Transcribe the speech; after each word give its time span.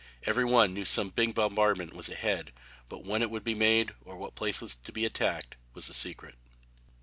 Every 0.23 0.43
one 0.45 0.73
knew 0.73 0.83
some 0.83 1.09
big 1.11 1.35
bombardment 1.35 1.93
was 1.93 2.09
ahead 2.09 2.53
but 2.89 3.03
when 3.05 3.21
it 3.21 3.29
would 3.29 3.43
be 3.43 3.53
made 3.53 3.91
or 4.03 4.17
what 4.17 4.33
place 4.33 4.59
was 4.59 4.75
to 4.77 4.91
be 4.91 5.05
attacked 5.05 5.57
was 5.75 5.89
a 5.89 5.93
secret. 5.93 6.39